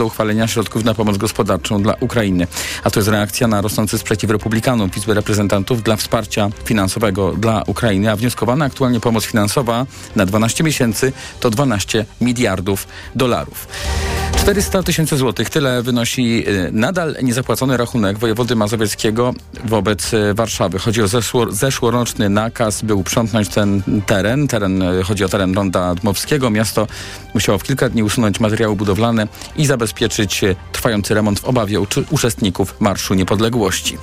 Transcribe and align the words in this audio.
do 0.00 0.06
uchwalenia 0.06 0.48
środków 0.48 0.84
na 0.84 0.94
pomoc 0.94 1.16
gospodarczą 1.16 1.82
dla 1.82 1.94
Ukrainy. 2.00 2.46
A 2.84 2.90
to 2.90 3.00
jest 3.00 3.08
reakcja 3.08 3.46
na 3.48 3.60
rosnący 3.60 3.98
sprzeciw 3.98 4.30
republikanów 4.30 4.96
Izby 4.96 5.14
Reprezentantów 5.14 5.82
dla 5.82 5.96
wsparcia 5.96 6.50
finansowego 6.64 7.32
dla 7.32 7.62
Ukrainy, 7.66 8.10
a 8.10 8.16
wnioskowana 8.16 8.64
aktualnie 8.64 9.00
pomoc 9.00 9.24
finansowa 9.24 9.86
na 10.16 10.26
12 10.26 10.64
miesięcy 10.64 11.12
to 11.40 11.50
12 11.50 12.04
miliardów 12.20 12.86
dolarów. 13.14 13.66
400 14.40 14.82
tysięcy 14.82 15.16
złotych. 15.16 15.50
Tyle 15.50 15.82
wynosi 15.82 16.44
y, 16.48 16.70
nadal 16.72 17.16
niezapłacony 17.22 17.76
rachunek 17.76 18.18
wojewody 18.18 18.56
mazowieckiego 18.56 19.34
wobec 19.64 20.14
y, 20.14 20.34
Warszawy. 20.34 20.78
Chodzi 20.78 21.02
o 21.02 21.08
zeszło, 21.08 21.52
zeszłoroczny 21.52 22.28
nakaz, 22.28 22.82
by 22.82 22.94
uprzątnąć 22.94 23.48
ten 23.48 23.82
teren. 24.06 24.48
teren. 24.48 24.82
Y, 24.82 25.02
chodzi 25.02 25.24
o 25.24 25.28
teren 25.28 25.54
Ronda 25.54 25.94
Dmowskiego. 25.94 26.50
Miasto 26.50 26.86
musiało 27.34 27.58
w 27.58 27.62
kilka 27.62 27.88
dni 27.88 28.02
usunąć 28.02 28.40
materiały 28.40 28.76
budowlane 28.76 29.28
i 29.56 29.66
zabezpieczyć 29.66 30.40
trwający 30.72 31.14
remont 31.14 31.40
w 31.40 31.44
obawie 31.44 31.80
uczestników 32.10 32.74
Marszu 32.80 33.14
Niepodległości. 33.14 33.98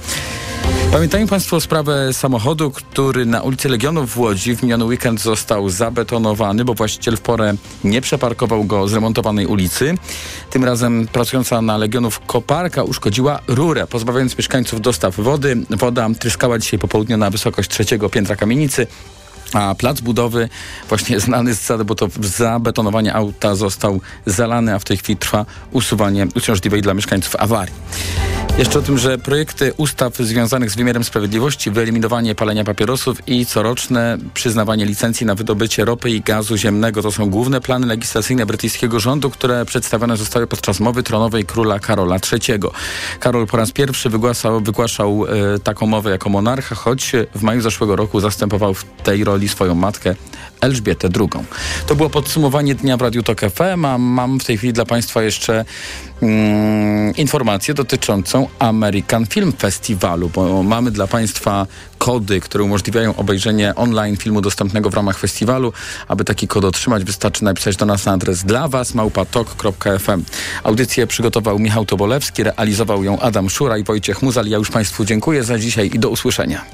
Pamiętają 0.92 1.28
Państwo 1.28 1.62
sprawę 1.62 2.14
samochodu, 2.14 2.72
który 2.72 3.26
na 3.26 3.42
ulicy 3.42 3.70
Legionów 3.70 4.12
w 4.12 4.20
Łodzi 4.20 4.56
w 4.56 4.64
miniony 4.64 4.86
weekend 4.86 5.22
został 5.22 5.70
zabetonowany, 5.70 6.66
bo 6.66 6.74
właściciel 6.74 7.18
w 7.18 7.22
porę 7.22 7.54
nie 7.84 8.02
przeparkował 8.02 8.64
go 8.64 8.88
z 8.88 8.94
remontowanej 8.94 9.46
ulicy. 9.46 9.96
Tym 10.50 10.64
razem 10.64 11.08
pracująca 11.08 11.62
na 11.62 11.78
Legionów 11.78 12.20
koparka 12.20 12.84
uszkodziła 12.84 13.40
rurę, 13.48 13.88
pozbawiając 13.88 14.38
mieszkańców 14.38 14.82
dostaw 14.82 15.16
wody. 15.16 15.58
Woda 15.70 16.10
tryskała 16.20 16.60
dzisiaj 16.60 16.80
po 16.80 16.88
południu 16.88 17.18
na 17.18 17.30
wysokość 17.30 17.70
trzeciego 17.70 18.10
piętra 18.10 18.36
kamienicy. 18.36 18.88
A 19.54 19.76
plac 19.76 20.02
budowy, 20.02 20.50
właśnie 20.90 21.20
znany 21.28 21.56
z 21.56 21.72
zabetonowania 22.22 23.14
auta, 23.14 23.56
został 23.56 24.02
zalany, 24.26 24.76
a 24.76 24.80
w 24.80 24.84
tej 24.84 24.98
chwili 24.98 25.18
trwa 25.18 25.46
usuwanie 25.72 26.28
uciążliwej 26.36 26.82
dla 26.82 26.94
mieszkańców 26.94 27.36
awarii. 27.36 27.74
Jeszcze 28.58 28.80
o 28.80 28.82
tym, 28.82 28.98
że 28.98 29.18
projekty 29.18 29.74
ustaw 29.78 30.18
związanych 30.18 30.72
z 30.72 30.76
wymiarem 30.76 31.04
sprawiedliwości, 31.04 31.72
wyeliminowanie 31.72 32.36
palenia 32.36 32.64
papierosów 32.64 33.28
i 33.28 33.46
coroczne 33.46 34.18
przyznawanie 34.34 34.86
licencji 34.86 35.26
na 35.26 35.36
wydobycie 35.36 35.86
ropy 35.86 36.10
i 36.10 36.22
gazu 36.22 36.58
ziemnego 36.58 37.02
to 37.02 37.12
są 37.12 37.30
główne 37.30 37.62
plany 37.62 37.88
legislacyjne 37.88 38.46
brytyjskiego 38.46 39.00
rządu, 39.00 39.30
które 39.30 39.66
przedstawione 39.66 40.18
zostały 40.18 40.48
podczas 40.48 40.80
mowy 40.80 41.04
tronowej 41.04 41.46
króla 41.46 41.80
Karola 41.80 42.16
III. 42.32 42.60
Karol 43.20 43.48
po 43.48 43.58
raz 43.58 43.72
pierwszy 43.72 44.10
wygłaszał, 44.10 44.62
wygłaszał 44.62 45.26
e, 45.26 45.60
taką 45.60 45.88
mowę 45.88 46.10
jako 46.10 46.30
monarcha, 46.30 46.76
choć 46.76 47.12
w 47.36 47.42
maju 47.42 47.62
zeszłego 47.62 47.96
roku 47.96 48.20
zastępował 48.20 48.74
w 48.74 48.84
tej 48.84 49.24
roli 49.24 49.37
swoją 49.46 49.76
matkę 49.76 50.16
Elżbietę 50.62 51.10
II. 51.20 51.46
To 51.88 51.96
było 51.96 52.10
podsumowanie 52.10 52.76
dnia 52.76 52.98
w 52.98 53.02
Radiu 53.02 53.24
Tok 53.24 53.42
FM, 53.42 53.86
a 53.86 53.98
mam 53.98 54.40
w 54.40 54.46
tej 54.46 54.58
chwili 54.58 54.74
dla 54.74 54.86
Państwa 54.86 55.24
jeszcze 55.24 55.66
mm, 56.22 57.16
informację 57.16 57.74
dotyczącą 57.74 58.48
American 58.60 59.26
Film 59.26 59.54
Festivalu, 59.60 60.30
bo 60.30 60.64
mamy 60.64 60.92
dla 60.92 61.08
Państwa 61.08 61.68
kody, 61.98 62.40
które 62.40 62.64
umożliwiają 62.64 63.16
obejrzenie 63.16 63.76
online 63.76 64.18
filmu 64.18 64.42
dostępnego 64.42 64.90
w 64.90 64.94
ramach 64.94 65.18
festiwalu. 65.18 65.74
Aby 66.08 66.24
taki 66.24 66.48
kod 66.48 66.66
otrzymać, 66.66 67.04
wystarczy 67.04 67.44
napisać 67.44 67.76
do 67.76 67.86
nas 67.86 68.06
na 68.06 68.12
adres 68.12 68.44
dla 68.44 68.68
Was 68.68 68.94
małpatok.fm. 68.94 70.24
Audycję 70.64 71.08
przygotował 71.08 71.60
Michał 71.60 71.86
Tobolewski, 71.86 72.44
realizował 72.44 73.04
ją 73.04 73.20
Adam 73.20 73.50
Szura 73.50 73.78
i 73.78 73.84
Wojciech 73.84 74.22
Muzal. 74.22 74.48
Ja 74.48 74.58
już 74.58 74.72
Państwu 74.72 75.06
dziękuję 75.06 75.44
za 75.44 75.60
dzisiaj 75.60 75.90
i 75.94 76.00
do 76.00 76.10
usłyszenia. 76.10 76.66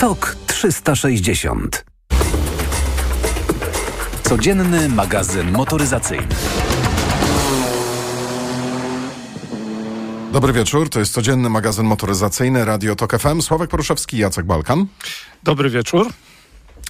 TOK 0.00 0.36
360. 0.46 1.84
Codzienny 4.22 4.88
magazyn 4.88 5.52
motoryzacyjny. 5.52 6.26
Dobry 10.32 10.52
wieczór, 10.52 10.88
to 10.88 10.98
jest 10.98 11.12
codzienny 11.12 11.50
magazyn 11.50 11.86
motoryzacyjny 11.86 12.64
Radio 12.64 12.96
Tok 12.96 13.18
FM. 13.18 13.40
Sławek 13.42 13.70
Poruszewski, 13.70 14.18
Jacek 14.18 14.46
Balkan. 14.46 14.86
Dobry 15.42 15.70
wieczór. 15.70 16.08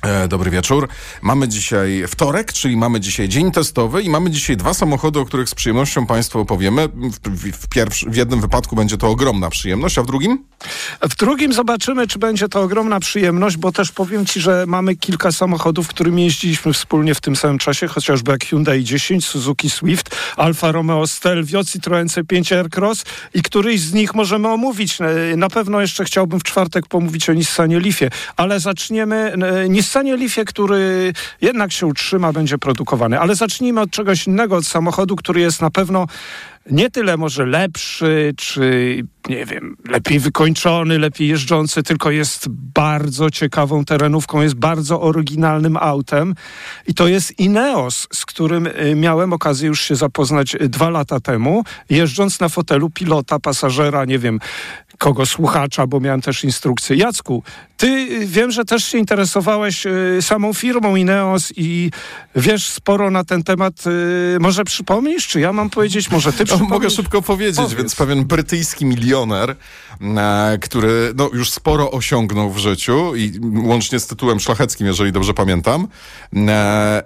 E, 0.03 0.28
dobry 0.28 0.50
wieczór. 0.50 0.88
Mamy 1.22 1.48
dzisiaj 1.48 2.04
wtorek, 2.09 2.53
czyli 2.53 2.77
mamy 2.77 3.00
dzisiaj 3.00 3.28
dzień 3.28 3.53
testowy 3.53 4.03
i 4.03 4.10
mamy 4.10 4.31
dzisiaj 4.31 4.56
dwa 4.56 4.75
samochody, 4.75 5.19
o 5.19 5.25
których 5.25 5.48
z 5.48 5.54
przyjemnością 5.54 6.06
Państwu 6.06 6.41
opowiemy. 6.41 6.88
W, 6.88 7.28
w, 7.28 7.56
w, 7.56 7.69
pierwszy, 7.69 8.10
w 8.10 8.16
jednym 8.16 8.41
wypadku 8.41 8.77
będzie 8.77 8.97
to 8.97 9.09
ogromna 9.09 9.50
przyjemność, 9.50 9.98
a 9.98 10.03
w 10.03 10.06
drugim? 10.06 10.44
W 11.03 11.16
drugim 11.16 11.53
zobaczymy, 11.53 12.06
czy 12.06 12.19
będzie 12.19 12.48
to 12.48 12.60
ogromna 12.60 13.00
przyjemność, 13.00 13.56
bo 13.56 13.72
też 13.72 13.93
powiem 13.93 14.26
Ci, 14.26 14.41
że 14.41 14.65
mamy 14.66 14.97
kilka 14.97 15.32
samochodów, 15.32 15.88
którymi 15.88 16.25
jeździliśmy 16.25 16.72
wspólnie 16.72 17.15
w 17.15 17.21
tym 17.21 17.37
samym 17.37 17.59
czasie, 17.59 17.88
chociażby 17.88 18.32
jak 18.32 18.44
Hyundai 18.44 18.84
10, 18.84 19.26
Suzuki 19.26 19.71
Swift, 19.71 20.16
Alfa 20.37 20.72
Romeo 20.72 21.06
Stelvio, 21.06 21.65
Citroen 21.65 22.06
C5 22.06 22.54
Aircross 22.54 23.04
i 23.34 23.43
któryś 23.43 23.81
z 23.81 23.93
nich 23.93 24.15
możemy 24.15 24.48
omówić. 24.48 24.98
Na 25.37 25.48
pewno 25.48 25.81
jeszcze 25.81 26.04
chciałbym 26.04 26.41
w 26.41 26.43
czwartek 26.43 26.87
pomówić 26.87 27.31
o 27.31 27.32
Nissanie 27.32 27.81
Leafie, 27.81 28.10
ale 28.37 28.60
zaczniemy... 28.60 29.34
Nissan 29.69 29.91
Nissanie 29.91 30.16
Leafie, 30.16 30.44
który 30.44 31.12
jednak 31.41 31.72
się 31.72 31.87
utrzyma, 31.87 32.32
będzie 32.32 32.59
produkowany. 32.59 33.21
Ale 33.21 33.34
zacznijmy 33.34 33.81
od 33.81 33.91
czegoś 33.91 34.27
innego, 34.27 34.56
od 34.56 34.66
samochodu, 34.66 35.16
który 35.16 35.41
jest 35.41 35.60
na 35.60 35.71
pewno 35.71 36.06
nie 36.66 36.91
tyle 36.91 37.16
może 37.16 37.47
lepszy, 37.47 38.34
czy 38.37 38.97
nie 39.28 39.47
wiem, 39.47 39.76
lepiej 39.88 40.19
wykończony, 40.19 40.98
lepiej 40.98 41.28
jeżdżący, 41.28 41.82
tylko 41.82 42.10
jest 42.10 42.48
bardzo 42.48 43.31
ciekawą 43.31 43.84
terenówką, 43.84 44.43
jest 44.43 44.54
bardzo 44.54 45.00
oryginalnym 45.00 45.76
autem 45.76 46.34
i 46.87 46.94
to 46.94 47.09
jest 47.09 47.38
Ineos, 47.38 48.09
z 48.12 48.26
którym 48.26 48.66
y, 48.66 48.94
miałem 48.97 49.32
okazję 49.32 49.69
już 49.69 49.81
się 49.81 49.97
zapoznać 49.97 50.56
dwa 50.60 50.91
lata 50.91 51.21
temu, 51.21 51.65
jeżdżąc 51.91 52.41
na 52.41 52.48
fotelu 52.48 52.91
pilota, 52.91 53.38
pasażera, 53.38 54.04
nie 54.04 54.19
wiem, 54.19 54.41
kogo 54.98 55.27
słuchacza, 55.27 55.87
bo 55.87 56.00
miałem 56.00 56.21
też 56.21 56.44
instrukcję. 56.44 56.97
Jacku, 56.97 57.42
ty 57.80 57.86
y, 57.86 58.26
wiem, 58.26 58.50
że 58.50 58.64
też 58.64 58.84
się 58.84 58.98
interesowałeś 58.98 59.86
y, 59.86 60.18
samą 60.20 60.52
firmą 60.52 60.96
Ineos 60.96 61.52
i 61.56 61.91
wiesz 62.36 62.68
sporo 62.68 63.10
na 63.10 63.24
ten 63.24 63.42
temat. 63.42 63.74
Może 64.41 64.64
przypomnisz, 64.64 65.28
czy 65.28 65.41
ja 65.41 65.52
mam 65.52 65.70
powiedzieć, 65.70 66.10
może 66.10 66.32
ty 66.32 66.44
przypomnisz? 66.44 66.70
mogę 66.70 66.91
szybko 66.91 67.22
powiedzieć, 67.22 67.56
Powiedz. 67.56 67.74
więc 67.74 67.94
pewien 67.94 68.24
brytyjski 68.24 68.84
milioner, 68.86 69.56
e, 70.00 70.58
który 70.60 71.12
no, 71.16 71.30
już 71.32 71.50
sporo 71.50 71.91
osiągnął 71.91 72.50
w 72.50 72.58
życiu 72.58 73.16
i 73.16 73.32
łącznie 73.54 74.00
z 74.00 74.06
tytułem 74.06 74.41
szlacheckim, 74.41 74.86
jeżeli 74.86 75.12
dobrze 75.12 75.34
pamiętam, 75.34 75.88
e, 76.36 77.02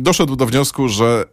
doszedł 0.00 0.36
do 0.36 0.46
wniosku, 0.46 0.88
że 0.88 1.24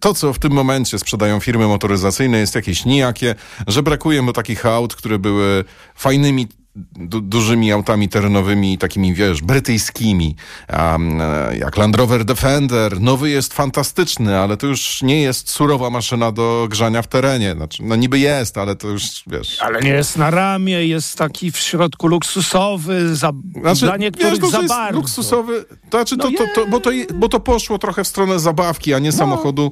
to, 0.00 0.14
co 0.14 0.32
w 0.32 0.38
tym 0.38 0.52
momencie 0.52 0.98
sprzedają 0.98 1.40
firmy 1.40 1.66
motoryzacyjne 1.66 2.38
jest 2.38 2.54
jakieś 2.54 2.84
nijakie, 2.84 3.34
że 3.66 3.82
brakuje 3.82 4.22
mu 4.22 4.32
takich 4.32 4.66
aut, 4.66 4.94
które 4.94 5.18
były 5.18 5.64
fajnymi 5.94 6.48
du 6.96 7.20
dużymi 7.20 7.72
autami 7.72 8.08
terenowymi, 8.08 8.78
takimi, 8.78 9.14
wiesz, 9.14 9.42
brytyjskimi, 9.42 10.36
um, 10.78 11.20
jak 11.58 11.76
Land 11.76 11.96
Rover 11.96 12.24
Defender. 12.24 13.00
Nowy 13.00 13.30
jest 13.30 13.54
fantastyczny, 13.54 14.38
ale 14.38 14.56
to 14.56 14.66
już 14.66 15.02
nie 15.02 15.22
jest 15.22 15.50
surowa 15.50 15.90
maszyna 15.90 16.32
do 16.32 16.66
grzania 16.70 17.02
w 17.02 17.06
terenie. 17.06 17.52
Znaczy, 17.52 17.82
no 17.82 17.96
niby 17.96 18.18
jest, 18.18 18.58
ale 18.58 18.76
to 18.76 18.88
już, 18.88 19.02
wiesz... 19.26 19.58
Ale 19.60 19.80
nie 19.80 19.90
jest 19.90 20.16
na 20.16 20.30
ramię, 20.30 20.86
jest 20.86 21.18
taki 21.18 21.52
w 21.52 21.58
środku 21.58 22.06
luksusowy, 22.06 23.16
za, 23.16 23.32
znaczy, 23.60 23.84
dla 23.84 23.96
niektórych 23.96 24.40
wiesz, 24.40 24.50
za 24.50 24.62
bardzo. 24.62 24.98
luksusowy, 24.98 25.64
to 25.90 25.98
znaczy, 25.98 26.16
no 26.16 26.24
to, 26.24 26.30
to, 26.30 26.44
to, 26.54 26.66
bo, 26.66 26.80
to, 26.80 26.90
bo 27.14 27.28
to 27.28 27.40
poszło 27.40 27.78
trochę 27.78 28.04
w 28.04 28.08
stronę 28.08 28.38
zabawki, 28.38 28.94
a 28.94 28.98
nie 28.98 29.10
no. 29.10 29.16
samochodu 29.16 29.70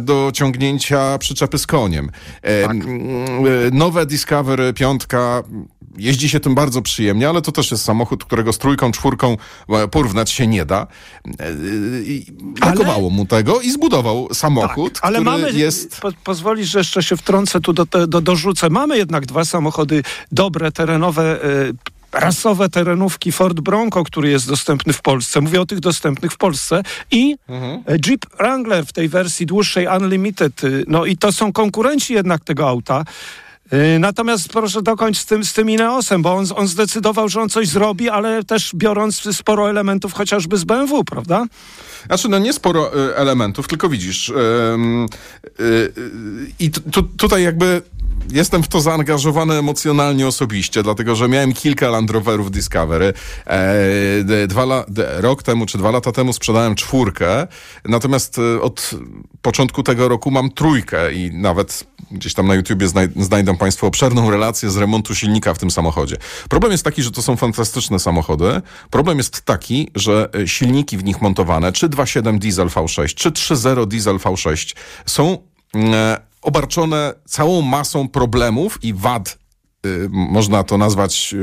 do 0.00 0.30
ciągnięcia 0.34 1.18
przyczepy 1.18 1.58
z 1.58 1.66
koniem. 1.66 2.10
Tak. 2.66 2.76
Nowe 3.72 4.06
Discovery 4.06 4.72
5 4.72 5.02
jeździ 5.98 6.23
się 6.28 6.40
tym 6.40 6.54
bardzo 6.54 6.82
przyjemnie, 6.82 7.28
ale 7.28 7.42
to 7.42 7.52
też 7.52 7.70
jest 7.70 7.84
samochód, 7.84 8.24
którego 8.24 8.52
z 8.52 8.58
trójką, 8.58 8.92
czwórką 8.92 9.36
e, 9.68 9.88
porównać 9.88 10.30
się 10.30 10.46
nie 10.46 10.64
da. 10.64 10.86
E, 11.40 11.52
brakowało 12.40 13.08
ale... 13.08 13.16
mu 13.16 13.26
tego 13.26 13.60
i 13.60 13.70
zbudował 13.70 14.28
samochód, 14.34 14.94
tak, 14.94 15.04
ale 15.04 15.20
mamy, 15.20 15.52
jest... 15.52 16.00
Po, 16.00 16.12
pozwolisz, 16.24 16.68
że 16.68 16.78
jeszcze 16.78 17.02
się 17.02 17.16
wtrącę 17.16 17.60
tu 17.60 17.72
do, 17.72 17.86
do, 18.06 18.20
dorzucę. 18.20 18.70
Mamy 18.70 18.98
jednak 18.98 19.26
dwa 19.26 19.44
samochody 19.44 20.02
dobre, 20.32 20.72
terenowe, 20.72 21.44
e, 21.44 21.94
rasowe 22.14 22.68
terenówki 22.68 23.32
Ford 23.32 23.60
Bronco, 23.60 24.04
który 24.04 24.30
jest 24.30 24.48
dostępny 24.48 24.92
w 24.92 25.02
Polsce. 25.02 25.40
Mówię 25.40 25.60
o 25.60 25.66
tych 25.66 25.80
dostępnych 25.80 26.32
w 26.32 26.36
Polsce. 26.36 26.82
I 27.10 27.36
mhm. 27.48 27.82
Jeep 28.06 28.26
Wrangler 28.38 28.86
w 28.86 28.92
tej 28.92 29.08
wersji 29.08 29.46
dłuższej 29.46 29.86
Unlimited. 29.98 30.62
No 30.86 31.04
i 31.04 31.16
to 31.16 31.32
są 31.32 31.52
konkurenci 31.52 32.14
jednak 32.14 32.44
tego 32.44 32.68
auta. 32.68 33.04
Y, 33.72 33.98
natomiast 33.98 34.48
proszę 34.48 34.82
dokończyć 34.82 35.22
z 35.22 35.26
tym, 35.26 35.44
z 35.44 35.52
tym 35.52 35.70
Ineosem, 35.70 36.22
bo 36.22 36.34
on, 36.34 36.46
on 36.56 36.68
zdecydował, 36.68 37.28
że 37.28 37.40
on 37.40 37.48
coś 37.48 37.68
zrobi, 37.68 38.08
ale 38.10 38.44
też 38.44 38.70
biorąc 38.74 39.36
sporo 39.36 39.70
elementów 39.70 40.12
chociażby 40.12 40.56
z 40.56 40.64
BMW, 40.64 41.04
prawda? 41.04 41.46
Znaczy, 42.06 42.28
no 42.28 42.38
nie 42.38 42.52
sporo 42.52 43.08
y, 43.08 43.16
elementów, 43.16 43.68
tylko 43.68 43.88
widzisz. 43.88 44.28
Yy, 44.28 44.36
yy, 45.58 45.92
I 46.58 46.70
tutaj 47.16 47.42
jakby 47.42 47.82
jestem 48.30 48.62
w 48.62 48.68
to 48.68 48.80
zaangażowany 48.80 49.54
emocjonalnie 49.54 50.26
osobiście, 50.26 50.82
dlatego 50.82 51.16
że 51.16 51.28
miałem 51.28 51.52
kilka 51.52 51.90
Land 51.90 52.10
Roverów 52.10 52.50
Discovery. 52.50 53.12
E, 53.46 54.46
dwa 54.46 54.62
la, 54.62 54.84
rok 55.16 55.42
temu 55.42 55.66
czy 55.66 55.78
dwa 55.78 55.90
lata 55.90 56.12
temu 56.12 56.32
sprzedałem 56.32 56.74
czwórkę, 56.74 57.46
natomiast 57.84 58.38
e, 58.38 58.62
od 58.62 58.90
początku 59.42 59.82
tego 59.82 60.08
roku 60.08 60.30
mam 60.30 60.50
trójkę 60.50 61.12
i 61.12 61.34
nawet 61.34 61.84
gdzieś 62.10 62.34
tam 62.34 62.46
na 62.46 62.54
YouTubie 62.54 62.88
znaj 62.88 63.08
znajdą 63.16 63.56
Państwo 63.56 63.86
obszerną 63.86 64.30
relację 64.30 64.70
z 64.70 64.76
remontu 64.76 65.14
silnika 65.14 65.54
w 65.54 65.58
tym 65.58 65.70
samochodzie. 65.70 66.16
Problem 66.48 66.72
jest 66.72 66.84
taki, 66.84 67.02
że 67.02 67.10
to 67.10 67.22
są 67.22 67.36
fantastyczne 67.36 67.98
samochody. 67.98 68.62
Problem 68.90 69.18
jest 69.18 69.40
taki, 69.40 69.90
że 69.94 70.28
e, 70.34 70.48
silniki 70.48 70.96
w 70.96 71.04
nich 71.04 71.22
montowane, 71.22 71.72
czy 71.72 71.88
2.7 71.88 72.38
diesel 72.38 72.68
V6, 72.68 73.14
czy 73.14 73.30
3.0 73.30 73.86
diesel 73.86 74.16
V6 74.16 74.76
są 75.06 75.38
e, 75.74 76.33
obarczone 76.44 77.14
całą 77.24 77.62
masą 77.62 78.08
problemów 78.08 78.84
i 78.84 78.94
wad, 78.94 79.38
y, 79.86 80.08
można 80.10 80.64
to 80.64 80.78
nazwać 80.78 81.34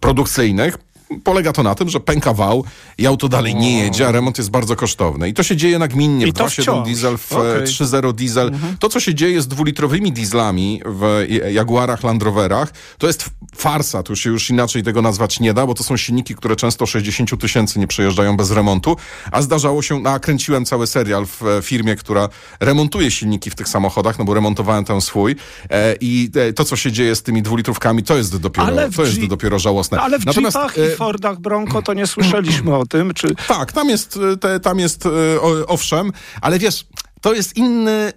produkcyjnych, 0.00 0.78
polega 1.24 1.52
to 1.52 1.62
na 1.62 1.74
tym, 1.74 1.88
że 1.88 2.00
pęka 2.00 2.34
wał 2.34 2.64
i 2.98 3.06
auto 3.06 3.28
dalej 3.28 3.54
nie 3.54 3.78
jedzie, 3.78 4.08
a 4.08 4.12
remont 4.12 4.38
jest 4.38 4.50
bardzo 4.50 4.76
kosztowny. 4.76 5.28
I 5.28 5.34
to 5.34 5.42
się 5.42 5.56
dzieje 5.56 5.78
nagminnie 5.78 6.26
w 6.26 6.32
to 6.32 6.44
2.7 6.44 6.62
wciąż. 6.62 6.88
diesel, 6.88 7.18
w 7.18 7.32
Okej. 7.32 7.62
3.0 7.62 8.12
diesel. 8.12 8.48
Mhm. 8.48 8.76
To, 8.78 8.88
co 8.88 9.00
się 9.00 9.14
dzieje 9.14 9.42
z 9.42 9.48
dwulitrowymi 9.48 10.12
dieslami 10.12 10.82
w 10.86 11.26
Jaguarach, 11.52 12.04
Land 12.04 12.22
Roverach, 12.22 12.72
to 12.98 13.06
jest 13.06 13.30
farsa. 13.56 14.02
Tu 14.02 14.16
się 14.16 14.30
już 14.30 14.50
inaczej 14.50 14.82
tego 14.82 15.02
nazwać 15.02 15.40
nie 15.40 15.54
da, 15.54 15.66
bo 15.66 15.74
to 15.74 15.84
są 15.84 15.96
silniki, 15.96 16.34
które 16.34 16.56
często 16.56 16.86
60 16.86 17.40
tysięcy 17.40 17.78
nie 17.78 17.86
przejeżdżają 17.86 18.36
bez 18.36 18.50
remontu, 18.50 18.96
a 19.32 19.42
zdarzało 19.42 19.82
się, 19.82 20.00
nakręciłem 20.00 20.64
cały 20.64 20.86
serial 20.86 21.26
w 21.26 21.42
e, 21.42 21.62
firmie, 21.62 21.96
która 21.96 22.28
remontuje 22.60 23.10
silniki 23.10 23.50
w 23.50 23.54
tych 23.54 23.68
samochodach, 23.68 24.18
no 24.18 24.24
bo 24.24 24.34
remontowałem 24.34 24.84
ten 24.84 25.00
swój 25.00 25.36
e, 25.70 25.94
i 26.00 26.30
e, 26.34 26.52
to, 26.52 26.64
co 26.64 26.76
się 26.76 26.92
dzieje 26.92 27.16
z 27.16 27.22
tymi 27.22 27.42
dwulitrówkami, 27.42 28.02
to 28.02 28.16
jest 28.16 28.36
dopiero, 28.36 28.90
w 28.90 28.96
to 28.96 29.04
jest 29.04 29.26
dopiero 29.26 29.58
żałosne. 29.58 30.00
Ale 30.00 30.18
w 30.18 30.26
Natomiast, 30.26 30.56
Jeepach 30.56 30.76
i 30.78 30.96
Fordach 31.04 31.38
Bronco 31.40 31.82
to 31.82 31.94
nie 31.94 32.06
słyszeliśmy 32.06 32.76
o 32.76 32.86
tym, 32.86 33.14
czy... 33.14 33.34
tak, 33.48 33.72
tam 33.72 33.88
jest, 33.88 34.18
e, 34.32 34.36
te, 34.36 34.60
tam 34.60 34.78
jest 34.78 35.06
o- 35.40 35.66
owszem, 35.66 36.12
ale 36.40 36.58
wiesz, 36.58 36.86
to 37.20 37.34
jest 37.34 37.56
inny, 37.56 38.12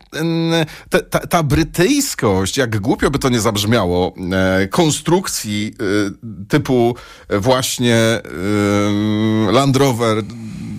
ta, 0.89 0.99
ta, 0.99 1.19
ta 1.19 1.43
brytyjskość, 1.43 2.57
jak 2.57 2.79
głupio 2.79 3.11
by 3.11 3.19
to 3.19 3.29
nie 3.29 3.41
zabrzmiało, 3.41 4.13
e, 4.61 4.67
konstrukcji 4.67 5.71
e, 5.79 6.45
typu 6.49 6.95
właśnie 7.29 8.21
Land 9.51 9.75
Rover 9.77 10.23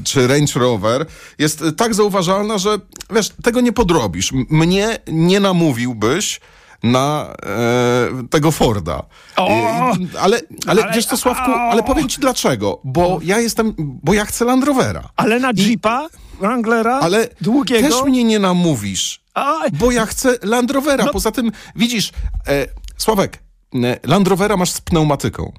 czy 0.05 0.27
Range 0.27 0.53
Rover 0.61 1.07
jest 1.39 1.65
tak 1.77 1.95
zauważalna, 1.95 2.59
że 2.59 2.79
wiesz, 3.11 3.29
tego 3.43 3.61
nie 3.61 3.73
podrobisz. 3.73 4.33
Mnie 4.51 4.99
nie 5.09 5.41
namówiłbyś 5.41 6.41
na 6.85 7.35
e, 7.47 8.29
tego 8.31 8.51
Forda. 8.51 9.03
O! 9.37 9.49
E, 9.49 9.93
ale, 10.21 10.41
ale, 10.67 10.83
Ale- 10.85 10.93
wiesz 10.95 11.07
co, 11.07 11.17
Sławku, 11.17 11.51
ale 11.51 11.83
powiem 11.83 12.09
ci 12.09 12.21
dlaczego. 12.21 12.81
Bo 12.85 13.19
ja 13.23 13.41
jestem, 13.41 13.75
bo 13.79 14.15
ja 14.15 14.25
chcę 14.25 14.45
Land 14.45 14.65
Rovera. 14.65 15.09
Ale 15.17 15.41
na 15.41 15.51
Jeepa, 15.57 16.09
Wranglera, 16.41 16.99
Ale 17.01 17.29
długiego... 17.41 17.89
też 17.89 18.05
mnie 18.05 18.25
nie 18.25 18.39
namówisz, 18.39 19.25
bo 19.73 19.91
ja 19.91 20.07
chcę 20.07 20.35
Land 20.43 20.71
Rovera. 20.71 21.05
No- 21.05 21.13
Poza 21.13 21.31
tym, 21.33 21.53
widzisz, 21.77 22.13
e, 22.49 22.67
Sławek, 22.97 23.39
e, 23.75 23.99
Land 24.09 24.29
Rovera 24.29 24.57
masz 24.57 24.71
z 24.71 24.81
pneumatyką. 24.81 25.53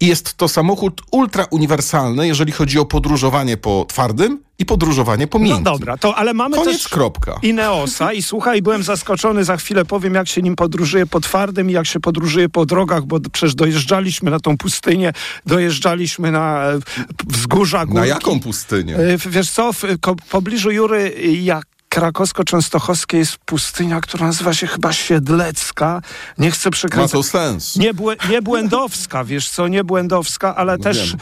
I 0.00 0.06
jest 0.06 0.34
to 0.34 0.48
samochód 0.48 1.02
ultra 1.10 1.46
uniwersalny, 1.50 2.26
jeżeli 2.26 2.52
chodzi 2.52 2.78
o 2.78 2.84
podróżowanie 2.84 3.56
po 3.56 3.86
twardym 3.88 4.42
i 4.58 4.66
podróżowanie 4.66 5.26
po 5.26 5.38
no 5.38 5.44
miękkim. 5.44 5.64
dobra, 5.64 5.96
to, 5.96 6.16
ale 6.16 6.34
mamy 6.34 6.56
Koniec, 6.56 6.72
też... 6.82 6.88
kropka. 6.88 7.38
Ineosa 7.42 8.12
i 8.12 8.22
słuchaj, 8.22 8.62
byłem 8.62 8.82
zaskoczony, 8.82 9.44
za 9.44 9.56
chwilę 9.56 9.84
powiem, 9.84 10.14
jak 10.14 10.28
się 10.28 10.42
nim 10.42 10.56
podróżuje 10.56 11.06
po 11.06 11.20
twardym 11.20 11.70
i 11.70 11.72
jak 11.72 11.86
się 11.86 12.00
podróżuje 12.00 12.48
po 12.48 12.66
drogach, 12.66 13.04
bo 13.04 13.20
przecież 13.32 13.54
dojeżdżaliśmy 13.54 14.30
na 14.30 14.40
tą 14.40 14.56
pustynię, 14.56 15.12
dojeżdżaliśmy 15.46 16.30
na 16.30 16.62
e, 16.62 16.78
wzgórza 17.26 17.86
górki. 17.86 18.00
Na 18.00 18.06
jaką 18.06 18.40
pustynię? 18.40 18.96
E, 18.96 19.16
Wiesz 19.26 19.50
co, 19.50 19.72
w 19.72 19.82
ko, 20.00 20.14
pobliżu 20.30 20.70
Jury 20.70 21.14
jak 21.42 21.66
krakowsko-częstochowskie 21.90 23.16
jest 23.18 23.36
pustynia, 23.38 24.00
która 24.00 24.26
nazywa 24.26 24.54
się 24.54 24.66
chyba 24.66 24.92
Siedlecka. 24.92 26.02
Nie 26.38 26.50
chcę 26.50 26.68
Ma 26.68 26.72
przekręcać. 26.72 27.12
to 27.12 27.22
sens. 27.22 27.76
Nie, 27.76 27.94
błę, 27.94 28.16
nie 28.30 28.42
błędowska, 28.42 29.24
wiesz 29.30 29.48
co, 29.50 29.68
nie 29.68 29.84
błędowska, 29.84 30.56
ale 30.56 30.76
No 30.76 30.84
też, 30.84 31.14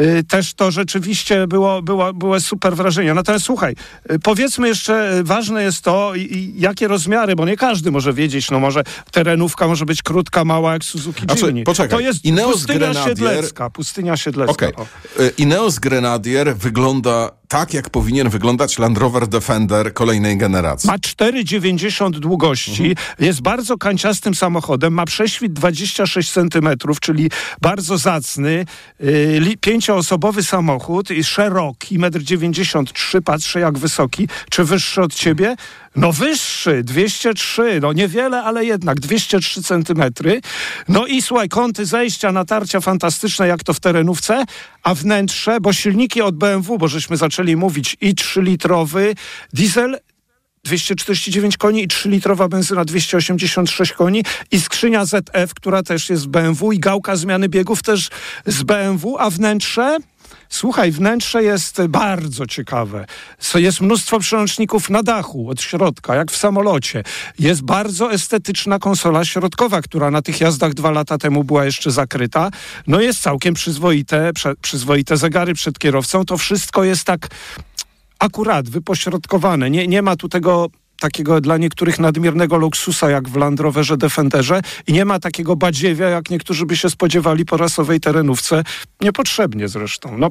y, 0.00 0.24
też 0.28 0.54
to 0.54 0.70
rzeczywiście 0.70 1.46
było, 1.46 1.82
było, 1.82 2.12
było 2.12 2.40
super 2.40 2.76
wrażenie. 2.76 3.14
Natomiast 3.14 3.44
słuchaj, 3.44 3.74
y, 4.12 4.18
powiedzmy 4.18 4.68
jeszcze, 4.68 5.14
y, 5.18 5.24
ważne 5.24 5.62
jest 5.62 5.82
to, 5.82 6.12
jakie 6.54 6.88
rozmiary, 6.88 7.36
bo 7.36 7.44
nie 7.46 7.56
każdy 7.56 7.90
może 7.90 8.12
wiedzieć, 8.12 8.50
no 8.50 8.60
może 8.60 8.82
terenówka 9.12 9.68
może 9.68 9.84
być 9.86 10.02
krótka, 10.02 10.44
mała 10.44 10.72
jak 10.72 10.84
Suzuki 10.84 11.22
Znaczy, 11.22 11.46
Jimny. 11.46 11.62
poczekaj, 11.64 11.90
To 11.98 12.00
jest 12.00 12.24
Ineos 12.24 12.52
pustynia 12.52 12.78
Grenadier- 12.92 13.04
siedlecka, 13.08 13.70
pustynia 13.70 14.16
siedlecka. 14.16 14.52
Okej. 14.52 14.74
o. 14.76 14.82
E, 15.22 15.28
Ineos 15.28 15.78
Grenadier 15.78 16.56
wygląda 16.56 17.30
tak, 17.52 17.74
jak 17.74 17.90
powinien 17.90 18.28
wyglądać 18.28 18.78
Land 18.78 18.98
Rover 18.98 19.26
Defender 19.28 19.94
kolejnej 19.94 20.36
generacji. 20.38 20.86
Ma 20.90 20.98
4,90 20.98 22.10
długości, 22.10 22.70
Mhm. 22.90 22.94
jest 23.18 23.40
bardzo 23.42 23.78
kanciastym 23.78 24.34
samochodem, 24.34 24.92
ma 24.92 25.04
prześwit 25.04 25.52
26 25.52 26.32
centymetrów, 26.32 27.00
czyli 27.00 27.30
bardzo 27.60 27.98
zacny, 27.98 28.64
yy, 29.00 29.56
pięcioosobowy 29.60 30.42
samochód 30.42 31.10
i 31.10 31.24
szeroki, 31.24 31.98
1,93 31.98 33.16
m, 33.16 33.22
patrzę 33.22 33.60
jak 33.60 33.78
wysoki. 33.78 34.28
Czy 34.50 34.64
wyższy 34.64 35.02
od 35.02 35.14
ciebie? 35.14 35.56
No 35.96 36.12
wyższy, 36.12 36.82
203, 36.84 37.78
no 37.82 37.92
niewiele, 37.92 38.42
ale 38.42 38.64
jednak 38.64 39.00
203 39.00 39.62
centymetry. 39.62 40.40
No 40.88 41.06
i 41.06 41.22
słuchaj, 41.22 41.48
kąty 41.48 41.86
zejścia, 41.86 42.32
natarcia 42.32 42.80
fantastyczne, 42.80 43.48
jak 43.48 43.64
to 43.64 43.74
w 43.74 43.80
terenówce, 43.80 44.44
a 44.82 44.94
wnętrze, 44.94 45.60
bo 45.60 45.72
silniki 45.72 46.22
od 46.22 46.36
BMW, 46.36 46.78
bo 46.78 46.88
żeśmy 46.88 47.16
zaczęli 47.16 47.56
mówić, 47.56 47.96
i 48.00 48.14
3-litrowy 48.14 49.14
diesel 49.52 49.98
249 50.64 51.56
koni 51.56 51.82
i 51.82 51.88
3-litrowa 51.88 52.48
benzyna 52.48 52.84
286 52.84 53.92
koni 53.92 54.24
i 54.50 54.60
skrzynia 54.60 55.04
ZF, 55.04 55.54
która 55.56 55.82
też 55.82 56.10
jest 56.10 56.22
z 56.22 56.26
BMW 56.26 56.72
i 56.72 56.78
gałka 56.78 57.16
zmiany 57.16 57.48
biegów 57.48 57.82
też 57.82 58.08
z 58.46 58.62
BMW, 58.62 59.16
a 59.18 59.30
wnętrze... 59.30 59.98
Słuchaj, 60.48 60.92
wnętrze 60.92 61.42
jest 61.42 61.86
bardzo 61.86 62.46
ciekawe. 62.46 63.06
Jest 63.54 63.80
mnóstwo 63.80 64.18
przełączników 64.20 64.90
na 64.90 65.02
dachu 65.02 65.50
od 65.50 65.62
środka, 65.62 66.14
jak 66.14 66.30
w 66.30 66.36
samolocie. 66.36 67.02
Jest 67.38 67.62
bardzo 67.62 68.12
estetyczna 68.12 68.78
konsola 68.78 69.24
środkowa, 69.24 69.82
która 69.82 70.10
na 70.10 70.22
tych 70.22 70.40
jazdach 70.40 70.74
dwa 70.74 70.90
lata 70.90 71.18
temu 71.18 71.44
była 71.44 71.64
jeszcze 71.64 71.90
zakryta. 71.90 72.50
No 72.86 73.00
jest 73.00 73.22
całkiem 73.22 73.54
przyzwoite, 73.54 74.30
przyzwoite 74.62 75.16
zegary 75.16 75.54
przed 75.54 75.78
kierowcą. 75.78 76.24
To 76.24 76.38
wszystko 76.38 76.84
jest 76.84 77.04
tak 77.04 77.28
akurat 78.26 78.68
wypośrodkowane. 78.68 79.70
Nie, 79.70 79.86
nie 79.88 80.02
ma 80.02 80.16
tu 80.16 80.28
tego 80.28 80.66
takiego 81.00 81.40
dla 81.40 81.56
niektórych 81.56 81.98
nadmiernego 81.98 82.56
luksusa 82.56 83.10
jak 83.10 83.28
w 83.28 83.36
Land 83.36 83.60
Roverze 83.60 83.96
Defenderze 83.96 84.60
i 84.86 84.92
nie 84.92 85.04
ma 85.04 85.18
takiego 85.20 85.56
badziewia, 85.56 86.08
jak 86.08 86.30
niektórzy 86.30 86.66
by 86.66 86.76
się 86.76 86.90
spodziewali 86.90 87.44
po 87.44 87.56
rasowej 87.56 88.00
terenówce. 88.00 88.64
Niepotrzebnie 89.00 89.68
zresztą. 89.68 90.18
No, 90.18 90.28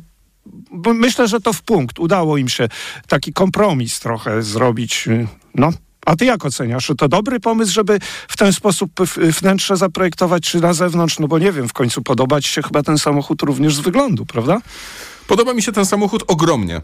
myślę, 0.93 1.27
że 1.27 1.39
to 1.41 1.53
w 1.53 1.61
punkt. 1.61 1.99
Udało 1.99 2.37
im 2.37 2.49
się 2.49 2.67
taki 3.07 3.33
kompromis 3.33 3.99
trochę 3.99 4.43
zrobić. 4.43 5.07
y, 5.07 5.27
No. 5.55 5.69
A 6.05 6.15
ty 6.15 6.25
jak 6.25 6.45
oceniasz? 6.45 6.85
Czy 6.85 6.95
to 6.95 7.07
dobry 7.07 7.39
pomysł, 7.39 7.73
żeby 7.73 7.99
w 8.27 8.37
ten 8.37 8.53
sposób 8.53 8.91
w- 9.07 9.17
wnętrze 9.17 9.77
zaprojektować, 9.77 10.43
czy 10.43 10.59
na 10.61 10.73
zewnątrz? 10.73 11.19
No 11.19 11.27
bo 11.27 11.39
nie 11.39 11.51
wiem, 11.51 11.67
w 11.67 11.73
końcu 11.73 12.01
podoba 12.01 12.41
ci 12.41 12.49
się 12.49 12.61
chyba 12.61 12.83
ten 12.83 12.97
samochód 12.97 13.41
również 13.41 13.75
z 13.75 13.79
wyglądu, 13.79 14.25
prawda? 14.25 14.61
Podoba 15.27 15.53
mi 15.53 15.61
się 15.61 15.71
ten 15.71 15.85
samochód 15.85 16.23
ogromnie. 16.27 16.81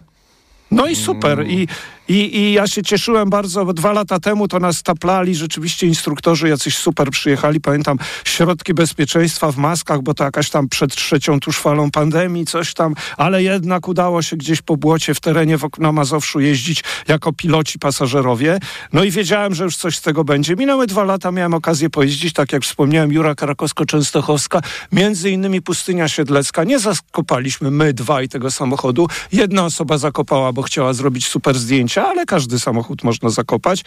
No 0.71 0.87
i 0.87 0.95
super. 0.95 1.47
I, 1.47 1.67
i, 2.07 2.37
I 2.37 2.53
ja 2.53 2.67
się 2.67 2.83
cieszyłem 2.83 3.29
bardzo, 3.29 3.65
bo 3.65 3.73
dwa 3.73 3.91
lata 3.93 4.19
temu 4.19 4.47
to 4.47 4.59
nas 4.59 4.83
taplali 4.83 5.35
rzeczywiście 5.35 5.87
instruktorzy 5.87 6.49
jacyś 6.49 6.77
super 6.77 7.09
przyjechali. 7.09 7.61
Pamiętam 7.61 7.97
środki 8.25 8.73
bezpieczeństwa 8.73 9.51
w 9.51 9.57
maskach, 9.57 10.01
bo 10.01 10.13
to 10.13 10.23
jakaś 10.23 10.49
tam 10.49 10.69
przed 10.69 10.95
trzecią 10.95 11.39
tuż 11.39 11.59
falą 11.59 11.91
pandemii, 11.91 12.45
coś 12.45 12.73
tam, 12.73 12.95
ale 13.17 13.43
jednak 13.43 13.87
udało 13.87 14.21
się 14.21 14.37
gdzieś 14.37 14.61
po 14.61 14.77
błocie 14.77 15.13
w 15.13 15.19
terenie 15.19 15.57
wok- 15.57 15.79
na 15.79 15.91
Mazowszu 15.91 16.39
jeździć 16.39 16.83
jako 17.07 17.33
piloci 17.33 17.79
pasażerowie. 17.79 18.59
No 18.93 19.03
i 19.03 19.11
wiedziałem, 19.11 19.55
że 19.55 19.63
już 19.63 19.75
coś 19.75 19.97
z 19.97 20.01
tego 20.01 20.23
będzie. 20.23 20.55
Minęły 20.55 20.87
dwa 20.87 21.03
lata, 21.03 21.31
miałem 21.31 21.53
okazję 21.53 21.89
pojeździć, 21.89 22.33
tak 22.33 22.53
jak 22.53 22.63
wspomniałem, 22.63 23.11
Jura 23.11 23.33
Krakowsko-Częstochowska, 23.33 24.61
między 24.91 25.29
innymi 25.29 25.61
Pustynia 25.61 26.07
Siedlecka. 26.07 26.63
Nie 26.63 26.79
zakopaliśmy 26.79 27.71
my 27.71 27.93
dwaj 27.93 28.29
tego 28.29 28.51
samochodu. 28.51 29.07
Jedna 29.31 29.65
osoba 29.65 29.97
zakopała, 29.97 30.53
bo 30.57 30.63
chciała 30.63 30.93
zrobić 30.93 31.27
super 31.27 31.59
zdjęcia, 31.59 32.07
ale 32.07 32.25
każdy 32.25 32.59
samochód 32.59 33.03
można 33.03 33.29
zakopać. 33.29 33.83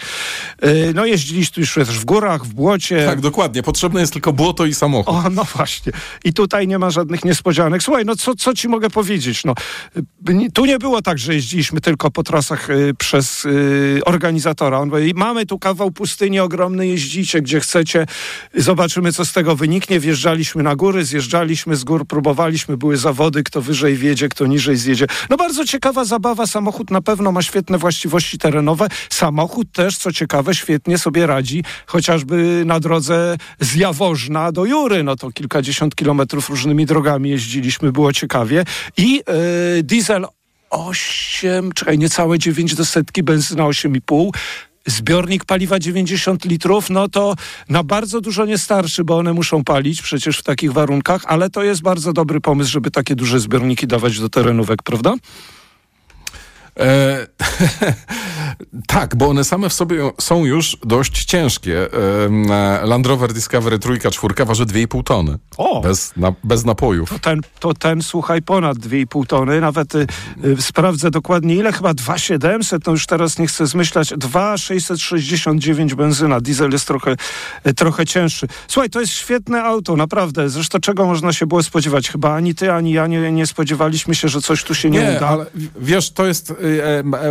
Yy, 0.63 0.93
no 0.95 1.07
jeździliśmy 1.07 1.61
już 1.61 1.75
też 1.75 1.99
w 1.99 2.05
górach, 2.05 2.45
w 2.45 2.55
błocie. 2.55 3.07
Tak, 3.07 3.21
dokładnie. 3.21 3.63
Potrzebne 3.63 4.01
jest 4.01 4.13
tylko 4.13 4.33
błoto 4.33 4.67
i 4.67 4.75
samochód. 4.75 5.15
O, 5.15 5.31
no 5.31 5.45
właśnie. 5.45 5.93
I 6.25 6.33
tutaj 6.33 6.69
nie 6.69 6.79
ma 6.79 6.91
żadnych 6.91 7.25
niespodzianek. 7.25 7.83
Słuchaj, 7.83 8.05
no 8.05 8.17
co, 8.17 8.35
co 8.35 8.55
ci 8.55 8.69
mogę 8.69 8.91
powiedzieć? 8.91 9.45
No, 9.45 9.55
y, 10.29 10.51
tu 10.55 10.65
nie 10.65 10.79
było 10.79 11.03
tak, 11.03 11.19
że 11.19 11.35
jeździliśmy 11.35 11.81
tylko 11.81 12.11
po 12.11 12.23
trasach 12.23 12.71
y, 12.71 12.95
przez 12.99 13.47
organizatora. 14.05 14.79
On 14.79 14.89
mówi, 14.89 15.13
mamy 15.15 15.47
tu 15.47 15.59
kawał 15.59 15.91
pustyni 15.91 16.41
ogromny, 16.41 16.87
jeździcie 16.87 17.43
gdzie 17.43 17.61
chcecie, 17.61 18.07
zobaczymy 18.55 19.13
co 19.13 19.25
z 19.25 19.33
tego 19.33 19.57
wyniknie. 19.57 20.01
Wjeżdżaliśmy 20.01 20.63
na 20.63 20.77
góry, 20.77 21.05
zjeżdżaliśmy 21.05 21.77
z 21.77 21.85
gór, 21.85 22.07
próbowaliśmy, 22.07 22.77
były 22.77 22.97
zawody, 22.97 23.43
kto 23.43 23.61
wyżej 23.63 23.97
wiedzie, 23.97 24.29
kto 24.29 24.47
niżej 24.47 24.77
zjedzie. 24.77 25.07
No 25.31 25.37
bardzo 25.37 25.65
ciekawa 25.65 26.05
zabawa. 26.05 26.47
Samochód 26.61 26.91
na 26.91 27.01
pewno 27.01 27.33
ma 27.33 27.43
świetne 27.43 27.79
właściwości 27.79 28.39
terenowe. 28.39 28.89
Samochód 29.11 29.73
też, 29.73 29.99
co 29.99 30.13
ciekawe, 30.13 30.55
świetnie 30.55 30.99
sobie 30.99 31.27
radzi, 31.27 31.65
chociażby 31.87 32.63
na 32.67 32.81
drodze 32.81 33.37
z 33.61 33.75
Jaworzna 33.75 34.53
do 34.53 34.67
Jury. 34.67 35.03
No 35.03 35.17
to 35.17 35.31
kilkadziesiąt 35.31 35.95
kilometrów 35.95 36.51
różnymi 36.51 36.87
drogami 36.87 37.31
jeździliśmy, 37.31 37.93
było 37.93 38.13
ciekawie. 38.13 38.65
I 38.97 39.23
yy, 39.77 39.83
diesel 39.83 40.27
8, 40.71 41.73
czekaj, 41.73 41.99
niecałe 41.99 42.39
9 42.39 42.75
do 42.75 42.85
setki, 42.85 43.23
benzyna 43.23 43.65
8,5 43.65 44.31
zbiornik 44.87 45.45
paliwa 45.45 45.79
90 45.79 46.45
litrów, 46.45 46.91
no 46.91 47.09
to 47.09 47.35
na 47.69 47.83
bardzo 47.83 48.21
dużo 48.21 48.45
nie 48.45 48.59
starczy, 48.59 49.05
bo 49.05 49.19
one 49.19 49.33
muszą 49.33 49.65
palić 49.65 50.03
przecież 50.03 50.39
w 50.39 50.43
takich 50.43 50.73
warunkach, 50.73 51.23
ale 51.27 51.51
to 51.51 51.63
jest 51.63 51.83
bardzo 51.83 52.13
dobry 52.13 52.41
pomysł, 52.41 52.71
żeby 52.71 52.91
takie 52.91 53.17
duże 53.17 53.41
zbiorniki 53.41 53.87
dawać 53.87 54.21
do 54.21 54.29
terenówek, 54.29 54.83
prawda? 54.83 55.15
E, 56.81 57.27
tak, 58.87 59.17
bo 59.17 59.29
one 59.29 59.45
same 59.45 59.69
w 59.69 59.73
sobie 59.73 60.11
są 60.21 60.45
już 60.45 60.77
dość 60.85 61.25
ciężkie. 61.25 61.89
E, 62.83 62.87
Land 62.87 63.07
Rover 63.07 63.33
Discovery 63.33 63.79
trójka, 63.79 64.11
czwórka 64.11 64.45
waży 64.45 64.67
2,5 64.67 65.05
tony. 65.05 65.39
O! 65.57 65.81
Bez, 65.81 66.13
na, 66.17 66.33
bez 66.45 66.65
napojów. 66.65 67.11
To 67.11 67.19
ten, 67.19 67.41
to 67.61 67.75
ten, 67.75 68.03
słuchaj, 68.03 68.43
ponad 68.43 68.79
2,5 68.79 69.27
tony. 69.27 69.61
Nawet 69.61 69.95
y, 69.95 70.07
y, 70.45 70.63
sprawdzę 70.63 71.11
dokładnie 71.11 71.55
ile, 71.55 71.73
chyba 71.73 71.95
2,700, 71.95 72.87
no 72.87 72.93
już 72.93 73.07
teraz 73.07 73.39
nie 73.39 73.47
chcę 73.47 73.67
zmyślać. 73.67 74.13
2,669 74.17 75.95
benzyna. 75.95 76.41
Diesel 76.41 76.71
jest 76.71 76.87
trochę, 76.87 77.17
y, 77.67 77.75
trochę 77.75 78.07
cięższy. 78.07 78.47
Słuchaj, 78.69 78.91
to 78.91 79.01
jest 79.01 79.13
świetne 79.13 79.63
auto, 79.63 79.97
naprawdę. 79.97 80.49
Zresztą 80.49 80.81
czego 80.81 81.07
można 81.07 81.33
się 81.33 81.47
było 81.47 81.63
spodziewać? 81.63 82.11
Chyba 82.11 82.35
ani 82.35 82.55
ty, 82.55 82.73
ani 82.73 82.93
ja 82.93 83.07
nie, 83.07 83.33
nie 83.33 83.47
spodziewaliśmy 83.47 84.15
się, 84.15 84.29
że 84.29 84.41
coś 84.41 84.65
tu 84.65 84.75
się 84.75 84.91
nie, 84.91 85.01
Nie, 85.01 85.17
uda. 85.17 85.29
ale 85.29 85.47
wiesz, 85.81 86.11
to 86.11 86.27
jest 86.27 86.51
e, 86.51 86.55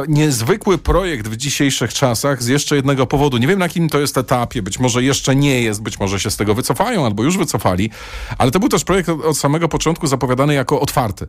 niezwykły 0.08 0.78
projekt 0.78 1.28
w 1.28 1.36
dzisiejszych 1.36 1.94
czasach 1.94 2.44
z 2.44 2.48
jeszcze 2.48 2.76
jednego 2.76 3.08
powodu. 3.08 3.38
Nie 3.38 3.48
wiem 3.48 3.60
na 3.60 3.66
jakim 3.66 3.90
to 3.90 4.00
jest 4.00 4.18
etapie, 4.18 4.62
być 4.62 4.80
może 4.80 5.04
jeszcze 5.04 5.36
nie 5.36 5.62
jest, 5.62 5.82
być 5.82 6.00
może 6.00 6.20
się 6.20 6.32
z 6.32 6.38
tego 6.38 6.56
wycofają 6.56 7.06
albo 7.06 7.24
już 7.24 7.38
wycofali, 7.38 7.90
ale 8.38 8.52
to 8.52 8.60
był 8.60 8.70
też 8.70 8.84
projekt 8.84 9.10
od, 9.10 9.26
od 9.26 9.38
samego 9.38 9.68
początku 9.68 10.08
zapowiadany 10.08 10.54
jako 10.54 10.82
otwarty. 10.82 11.28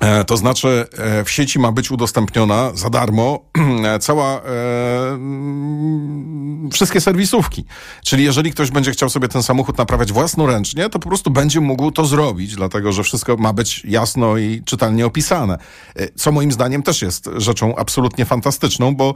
E, 0.00 0.24
to 0.24 0.36
znaczy 0.36 0.86
e, 0.98 1.24
w 1.24 1.30
sieci 1.30 1.58
ma 1.58 1.72
być 1.72 1.90
udostępniona 1.90 2.70
za 2.74 2.90
darmo 2.90 3.40
e, 3.84 3.98
cała, 4.06 4.36
e, 4.36 4.42
wszystkie 6.72 7.00
serwisówki. 7.00 7.64
Czyli 8.04 8.24
jeżeli 8.24 8.52
ktoś 8.52 8.70
będzie 8.70 8.92
chciał 8.92 9.10
sobie 9.10 9.28
ten 9.28 9.42
samochód 9.42 9.78
naprawiać 9.78 10.12
własnoręcznie, 10.12 10.88
to 10.88 10.98
po 10.98 11.08
prostu 11.08 11.30
będzie 11.30 11.60
mógł 11.60 11.90
to 11.90 12.04
zrobić, 12.04 12.54
dlatego 12.54 12.92
że 12.92 13.02
wszystko 13.02 13.36
ma 13.36 13.52
być 13.52 13.84
jasno 13.84 14.36
i 14.36 14.62
czytelnie 14.64 15.06
opisane. 15.06 15.58
E, 15.96 16.08
Co 16.14 16.32
moim 16.32 16.52
zdaniem 16.52 16.82
też 16.82 17.02
jest 17.02 17.30
rzeczą 17.36 17.76
absolutnie 17.76 18.24
fantastyczną, 18.24 18.96
bo 18.96 19.14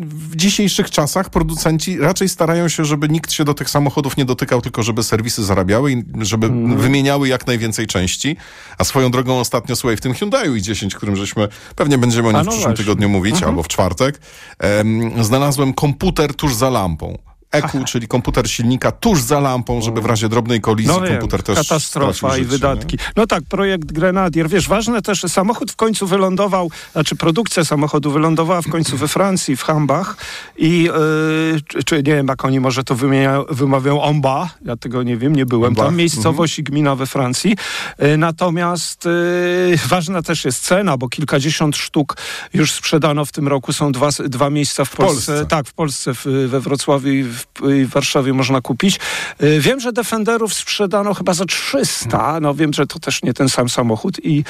w 0.00 0.36
dzisiejszych 0.36 0.90
czasach 0.90 1.30
producenci 1.30 1.98
raczej 1.98 2.28
starają 2.28 2.68
się, 2.68 2.84
żeby 2.84 3.08
nikt 3.08 3.32
się 3.32 3.44
do 3.44 3.54
tych 3.54 3.70
samochodów 3.70 4.16
nie 4.16 4.24
dotykał, 4.24 4.60
tylko 4.60 4.82
żeby 4.82 5.02
serwisy 5.02 5.44
zarabiały 5.44 5.92
i 5.92 6.04
żeby 6.20 6.48
wymieniały 6.76 7.28
jak 7.28 7.46
najwięcej 7.46 7.86
części. 7.86 8.36
A 8.78 8.84
swoją 8.84 9.10
drogą 9.10 9.40
ostatnio, 9.40 9.76
słuchaj, 9.76 9.96
w 9.96 10.00
tym 10.00 10.14
Hyundaiu 10.14 10.54
i10, 10.54 10.94
którym 10.94 11.16
żeśmy, 11.16 11.48
pewnie 11.76 11.98
będziemy 11.98 12.28
o 12.28 12.32
nim 12.32 12.40
A 12.40 12.42
w 12.42 12.46
no 12.46 12.52
przyszłym 12.52 12.70
właśnie. 12.70 12.84
tygodniu 12.84 13.08
mówić, 13.08 13.42
albo 13.42 13.62
w 13.62 13.68
czwartek, 13.68 14.20
em, 14.58 15.24
znalazłem 15.24 15.74
komputer 15.74 16.34
tuż 16.34 16.54
za 16.54 16.70
lampą. 16.70 17.31
EQ, 17.52 17.84
czyli 17.84 18.08
komputer 18.08 18.50
silnika 18.50 18.92
tuż 18.92 19.20
za 19.20 19.40
lampą, 19.40 19.80
żeby 19.80 20.00
w 20.00 20.06
razie 20.06 20.28
drobnej 20.28 20.60
kolizji 20.60 20.94
No 20.94 21.00
wiem, 21.00 21.10
komputer 21.10 21.42
też 21.42 21.56
katastrofa 21.58 22.28
i 22.28 22.38
życie, 22.38 22.50
wydatki. 22.50 22.98
No 23.16 23.26
tak, 23.26 23.42
projekt 23.48 23.92
Grenadier. 23.92 24.48
Wiesz, 24.48 24.68
ważne 24.68 25.02
też, 25.02 25.20
że 25.20 25.28
samochód 25.28 25.72
w 25.72 25.76
końcu 25.76 26.06
wylądował, 26.06 26.70
znaczy 26.92 27.16
produkcja 27.16 27.64
samochodu 27.64 28.10
wylądowała 28.10 28.62
w 28.62 28.68
końcu 28.68 28.96
we 28.96 29.08
Francji, 29.08 29.56
w 29.56 29.62
Hambach 29.62 30.16
i 30.56 30.82
yy, 30.82 31.82
czy, 31.84 31.96
nie 31.96 32.02
wiem, 32.02 32.26
jak 32.28 32.44
oni 32.44 32.60
może 32.60 32.84
to 32.84 32.94
wymienia, 32.94 33.40
wymawiają 33.50 34.02
Omba, 34.02 34.50
ja 34.64 34.76
tego 34.76 35.02
nie 35.02 35.16
wiem, 35.16 35.36
nie 35.36 35.46
byłem 35.46 35.68
Ombach, 35.68 35.86
tam, 35.86 35.96
miejscowość 35.96 36.58
i 36.58 36.62
gmina 36.62 36.94
we 36.94 37.06
Francji. 37.06 37.56
Yy, 37.98 38.16
natomiast 38.16 39.04
yy, 39.04 39.76
ważna 39.88 40.22
też 40.22 40.44
jest 40.44 40.64
cena, 40.64 40.96
bo 40.96 41.08
kilkadziesiąt 41.08 41.76
sztuk 41.76 42.16
już 42.54 42.72
sprzedano 42.72 43.24
w 43.24 43.32
tym 43.32 43.48
roku, 43.48 43.72
są 43.72 43.92
dwa, 43.92 44.08
dwa 44.24 44.50
miejsca 44.50 44.84
w 44.84 44.90
Polsce. 44.90 45.32
Polsce. 45.32 45.46
Tak, 45.46 45.66
w 45.66 45.72
Polsce, 45.72 46.14
w, 46.14 46.26
we 46.48 46.60
Wrocławiu 46.60 47.08
i 47.08 47.22
w, 47.22 47.41
w 47.62 47.88
Warszawie 47.88 48.32
można 48.32 48.60
kupić. 48.60 49.00
Y, 49.42 49.60
Wiem, 49.60 49.80
że 49.80 49.92
Defenderów 49.92 50.54
sprzedano 50.54 51.14
chyba 51.14 51.34
za 51.34 51.44
300. 51.44 52.40
No 52.40 52.54
wiem, 52.54 52.72
że 52.72 52.86
to 52.86 52.98
też 52.98 53.22
nie 53.22 53.34
ten 53.34 53.48
sam 53.48 53.68
samochód 53.68 54.24
i 54.24 54.44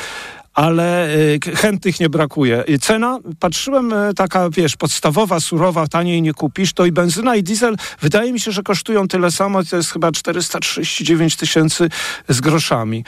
ale 0.54 1.08
k- 1.40 1.50
chętnych 1.56 2.00
nie 2.00 2.08
brakuje. 2.08 2.64
Cena, 2.80 3.18
patrzyłem, 3.40 3.92
y, 3.92 4.14
taka, 4.16 4.50
wiesz, 4.50 4.76
podstawowa, 4.76 5.40
surowa, 5.40 5.86
taniej 5.86 6.22
nie 6.22 6.34
kupisz, 6.34 6.72
to 6.72 6.86
i 6.86 6.92
benzyna, 6.92 7.36
i 7.36 7.42
diesel, 7.42 7.76
wydaje 8.00 8.32
mi 8.32 8.40
się, 8.40 8.52
że 8.52 8.62
kosztują 8.62 9.08
tyle 9.08 9.30
samo, 9.30 9.64
to 9.64 9.76
jest 9.76 9.92
chyba 9.92 10.12
439 10.12 11.36
tysięcy 11.36 11.88
z 12.28 12.40
groszami. 12.40 13.04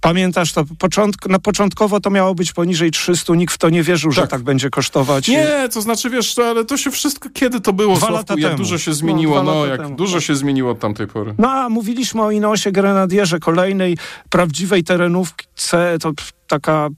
Pamiętasz 0.00 0.52
to? 0.52 0.64
Początk, 0.78 1.28
na 1.28 1.38
początkowo 1.38 2.00
to 2.00 2.10
miało 2.10 2.34
być 2.34 2.52
poniżej 2.52 2.90
300, 2.90 3.34
nikt 3.34 3.54
w 3.54 3.58
to 3.58 3.70
nie 3.70 3.82
wierzył, 3.82 4.12
że 4.12 4.20
Tak. 4.20 4.30
tak 4.30 4.42
będzie 4.42 4.70
kosztować. 4.70 5.28
Nie, 5.28 5.68
to 5.72 5.82
znaczy 5.82 6.10
wiesz, 6.10 6.38
ale 6.38 6.64
to 6.64 6.76
się 6.76 6.90
wszystko, 6.90 7.28
kiedy 7.34 7.60
to 7.60 7.72
było, 7.72 7.96
Dwa 7.96 8.06
Sławku, 8.06 8.16
lata 8.16 8.34
jak 8.38 8.42
temu. 8.50 8.56
dużo 8.58 8.78
się 8.78 8.90
No, 8.90 8.94
zmieniło, 8.94 9.42
no, 9.42 9.54
lata 9.54 9.70
jak 9.70 9.80
temu, 9.80 9.96
dużo 9.96 10.14
tak. 10.14 10.22
się 10.22 10.36
zmieniło 10.36 10.70
od 10.70 10.78
tamtej 10.78 11.06
pory. 11.06 11.34
No 11.38 11.50
a 11.50 11.68
mówiliśmy 11.68 12.22
o 12.22 12.30
Inosie 12.30 12.72
Grenadierze, 12.72 13.38
kolejnej 13.38 13.98
prawdziwej 14.30 14.84
terenówce, 14.84 15.96
to 16.00 16.12
taka 16.46 16.88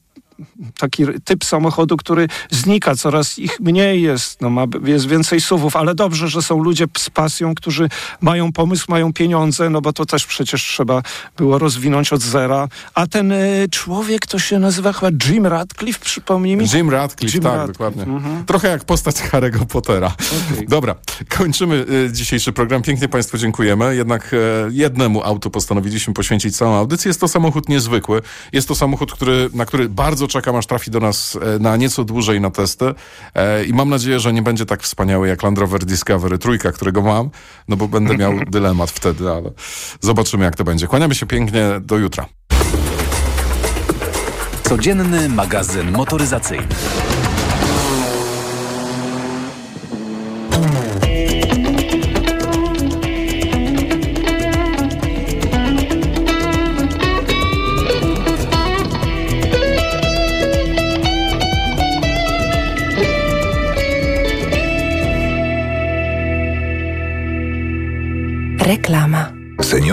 taki 0.78 1.04
typ 1.24 1.44
samochodu, 1.44 1.96
który 1.96 2.28
znika, 2.50 2.94
coraz 2.94 3.38
ich 3.38 3.60
mniej 3.60 4.02
jest, 4.02 4.40
no 4.40 4.50
ma, 4.50 4.64
jest 4.84 5.08
więcej 5.08 5.40
suwów, 5.40 5.76
ale 5.76 5.94
dobrze, 5.94 6.28
że 6.28 6.42
są 6.42 6.62
ludzie 6.62 6.86
z 6.98 7.10
pasją, 7.10 7.54
którzy 7.54 7.88
mają 8.20 8.52
pomysł, 8.52 8.84
mają 8.88 9.12
pieniądze, 9.12 9.70
no 9.70 9.80
bo 9.80 9.92
to 9.92 10.06
też 10.06 10.26
przecież 10.26 10.62
trzeba 10.62 11.02
było 11.36 11.58
rozwinąć 11.58 12.12
od 12.12 12.22
zera. 12.22 12.68
A 12.94 13.06
ten 13.06 13.32
y, 13.32 13.68
człowiek, 13.70 14.26
to 14.26 14.38
się 14.38 14.58
nazywa 14.58 14.92
chyba 14.92 15.12
Jim 15.26 15.46
Radcliffe, 15.46 16.04
przypomnij 16.04 16.56
mi? 16.56 16.66
Jim 16.74 16.90
Radcliffe, 16.90 17.36
Jim 17.36 17.42
tak, 17.42 17.52
Radcliffe, 17.52 17.72
dokładnie. 17.72 18.02
mhm. 18.02 18.44
Trochę 18.44 18.68
jak 18.68 18.84
postać 18.84 19.16
Harry'ego 19.16 19.66
Pottera. 19.66 20.14
Okej. 20.52 20.66
Dobra, 20.68 20.94
kończymy 21.38 21.84
y, 21.90 22.12
dzisiejszy 22.12 22.52
program. 22.52 22.82
Pięknie 22.82 23.08
Państwu 23.08 23.38
dziękujemy. 23.38 23.96
Jednak 23.96 24.34
e, 24.34 24.36
jednemu 24.70 25.22
autu 25.24 25.50
postanowiliśmy 25.50 26.14
poświęcić 26.14 26.56
całą 26.56 26.74
audycję. 26.74 27.08
Jest 27.08 27.20
to 27.20 27.28
samochód 27.28 27.68
niezwykły. 27.68 28.22
Jest 28.52 28.68
to 28.68 28.74
samochód, 28.74 29.12
który, 29.12 29.50
na 29.54 29.66
który 29.66 29.88
bardzo 29.88 30.26
czekam, 30.30 30.56
aż 30.56 30.66
trafi 30.66 30.90
do 30.90 31.00
nas 31.00 31.38
e, 31.56 31.58
na 31.58 31.76
nieco 31.76 32.04
dłużej 32.04 32.40
na 32.40 32.50
testy. 32.50 32.94
E, 33.34 33.64
I 33.64 33.72
mam 33.72 33.88
nadzieję, 33.88 34.20
że 34.20 34.32
nie 34.32 34.42
będzie 34.42 34.66
tak 34.66 34.82
wspaniały 34.82 35.28
jak 35.28 35.42
Land 35.42 35.58
Rover 35.58 35.84
Discovery 35.84 36.38
trójka, 36.38 36.72
którego 36.72 37.02
mam, 37.02 37.30
no 37.68 37.76
bo 37.76 37.88
będę 37.88 38.16
miał 38.16 38.32
dylemat 38.50 38.90
wtedy, 38.90 39.30
ale 39.30 39.50
zobaczymy 40.00 40.44
jak 40.44 40.56
to 40.56 40.64
będzie. 40.64 40.86
Kłaniamy 40.86 41.14
się 41.14 41.26
pięknie. 41.26 41.80
Do 41.80 41.98
jutra. 41.98 42.26
Codzienny 44.62 45.28
magazyn 45.28 45.90
motoryzacyjny. 45.90 46.66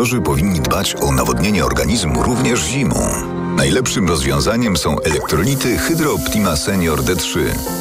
Seniorzy 0.08 0.22
powinni 0.22 0.60
dbać 0.60 0.96
o 1.02 1.12
nawodnienie 1.12 1.66
organizmu 1.66 2.24
również 2.24 2.60
zimą. 2.60 3.37
Najlepszym 3.58 4.08
rozwiązaniem 4.08 4.78
są 4.78 5.00
elektrolity 5.00 5.78
Hydro 5.78 6.14
Optima 6.14 6.56
Senior 6.56 7.00
D3. 7.04 7.40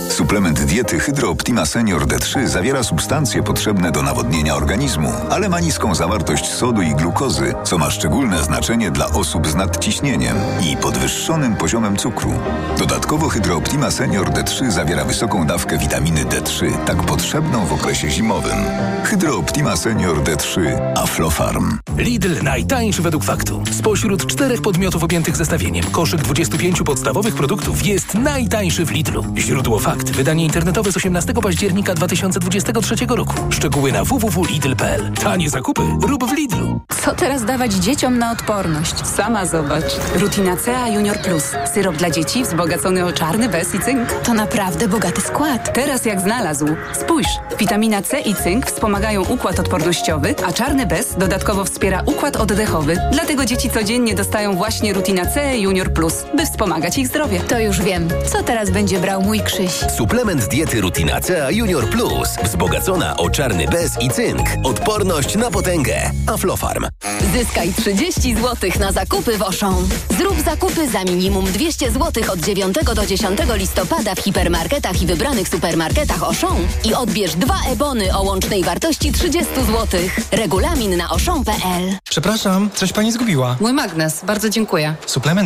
Suplement 0.09 0.65
diety 0.65 0.99
Hydro 0.99 1.31
Optima 1.31 1.67
Senior 1.67 2.07
D3 2.07 2.47
zawiera 2.47 2.83
substancje 2.83 3.43
potrzebne 3.43 3.93
do 3.93 4.03
nawodnienia 4.03 4.55
organizmu, 4.55 5.13
ale 5.31 5.49
ma 5.49 5.61
niską 5.61 5.95
zawartość 5.95 6.47
sodu 6.55 6.83
i 6.83 6.95
glukozy, 6.95 7.55
co 7.65 7.79
ma 7.79 7.91
szczególne 7.91 8.45
znaczenie 8.45 8.91
dla 8.91 9.07
osób 9.07 9.47
z 9.47 9.55
nadciśnieniem 9.55 10.37
i 10.73 10.77
podwyższonym 10.77 11.57
poziomem 11.57 11.97
cukru. 11.97 12.33
Dodatkowo 12.79 13.29
Hydro 13.29 13.57
Optima 13.57 13.91
Senior 13.91 14.31
D3 14.31 14.71
zawiera 14.71 15.05
wysoką 15.05 15.47
dawkę 15.47 15.79
witaminy 15.79 16.25
D3, 16.25 16.85
tak 16.87 17.03
potrzebną 17.03 17.67
w 17.67 17.73
okresie 17.73 18.11
zimowym. 18.11 18.59
Hydro 19.05 19.39
Optima 19.39 19.77
Senior 19.77 20.23
D3 20.23 20.61
Aflofarm. 20.95 21.79
Lidl 21.99 22.43
najtańszy 22.43 23.03
według 23.03 23.25
faktu. 23.25 23.65
Spośród 23.73 24.27
czterech 24.27 24.63
podmiotów 24.63 25.05
objętych 25.05 25.37
zestawieniem 25.37 25.66
koszyk 25.93 26.23
25 26.23 26.83
podstawowych 26.83 27.35
produktów 27.35 27.87
jest 27.87 28.15
najtańszy 28.15 28.85
w 28.85 28.91
Lidlu. 28.91 29.25
Źródło 29.37 29.79
fakt. 29.79 30.11
Wydanie 30.11 30.45
internetowe 30.45 30.93
z 30.93 30.97
18 30.97 31.33
października 31.35 31.95
2023 31.95 32.95
roku. 33.09 33.35
Szczegóły 33.51 33.93
na 33.93 34.05
www.lidl.pl. 34.05 35.13
Tanie 35.13 35.51
zakupy 35.51 35.83
rób 36.03 36.25
w 36.25 36.33
Lidlu. 36.33 36.81
Co 37.03 37.15
teraz 37.15 37.45
dawać 37.45 37.73
dzieciom 37.73 38.19
na 38.19 38.31
odporność? 38.31 39.07
Sama 39.07 39.47
zobacz. 39.47 39.97
Rutina 40.15 40.57
C 40.57 40.73
Junior 40.95 41.19
Plus. 41.19 41.45
Syrop 41.75 41.97
dla 41.97 42.11
dzieci 42.11 42.43
wzbogacony 42.43 43.05
o 43.05 43.13
czarny 43.13 43.49
bez 43.49 43.75
i 43.75 43.81
cynk. 43.81 44.13
To 44.13 44.35
naprawdę 44.35 44.89
bogaty 44.89 45.21
skład. 45.21 45.73
Teraz 45.73 46.05
jak 46.05 46.21
znalazł. 46.21 46.67
Spójrz, 46.93 47.29
witamina 47.59 48.03
C 48.03 48.21
i 48.21 48.35
cynk 48.35 48.67
wspomagają 48.67 49.25
układ 49.25 49.61
odpornościowy, 49.61 50.35
a 50.47 50.53
czarny 50.53 50.87
bez 50.87 51.17
dodatkowo 51.19 51.65
wspiera 51.65 52.03
układ 52.07 52.37
oddechowy. 52.37 52.97
Dlatego 53.13 53.45
dzieci 53.45 53.71
codziennie 53.71 54.15
dostają 54.15 54.57
właśnie 54.57 54.93
Rutina 54.93 55.27
C 55.27 55.56
Junior 55.59 55.93
Plus, 55.93 56.15
by 56.35 56.47
wspomagać 56.47 56.99
ich 56.99 57.07
zdrowie. 57.07 57.41
To 57.41 57.59
już 57.59 57.81
wiem. 57.83 58.09
Co 58.33 58.43
teraz 58.43 58.71
będzie 58.71 58.99
brał 59.01 59.23
mój 59.23 59.41
Krzyś? 59.41 59.73
Suplement 59.97 60.49
diety 60.49 60.81
Rutina 60.81 61.21
C 61.21 61.49
Junior 61.53 61.91
Plus. 61.91 62.29
Wzbogacona 62.43 63.17
o 63.17 63.31
czarny 63.31 63.67
bez 63.69 64.03
i 64.03 64.11
cynk. 64.11 64.49
Odporność 64.65 65.37
na 65.37 65.51
potęgę. 65.51 66.11
Aflofarm. 66.27 66.87
Zyskaj 67.33 67.73
30 67.73 68.35
zł 68.35 68.71
na 68.81 68.93
zakupy 68.93 69.39
w 69.39 69.43
Auchan. 69.43 69.89
Zrób 70.19 70.41
zakupy 70.41 70.89
za 70.89 71.05
minimum 71.05 71.45
200 71.45 71.91
zł 71.91 72.25
od 72.33 72.41
9 72.41 72.77
do 72.95 73.07
10 73.07 73.41
listopada 73.55 74.15
w 74.15 74.19
hipermarketach 74.21 75.03
i 75.03 75.07
wybranych 75.07 75.49
supermarketach 75.49 76.23
Auchan 76.23 76.57
i 76.85 76.95
odbierz 76.95 77.35
dwa 77.35 77.57
ebony 77.73 78.17
o 78.17 78.23
łącznej 78.23 78.65
wartości 78.65 79.13
30 79.13 79.55
zł. 79.55 80.01
Regulamin 80.33 80.97
na 80.97 81.09
auchan.pl 81.09 81.97
Przepraszam, 82.11 82.71
coś 82.75 82.93
pani 82.93 83.13
zgubiła. 83.13 83.57
Mój 83.61 83.73
magnes, 83.73 84.25
bardzo 84.25 84.49
dziękuję. 84.49 84.95
Suplement 85.07 85.46